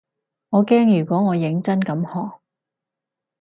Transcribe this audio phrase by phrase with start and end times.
[0.49, 2.39] 我驚如果我認真咁學